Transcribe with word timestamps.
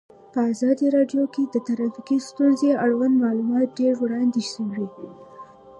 په 0.33 0.39
ازادي 0.51 0.87
راډیو 0.95 1.23
کې 1.33 1.43
د 1.53 1.55
ټرافیکي 1.67 2.17
ستونزې 2.29 2.69
اړوند 2.85 3.15
معلومات 3.23 3.67
ډېر 3.79 3.93
وړاندې 3.99 4.41
شوي. 4.51 4.85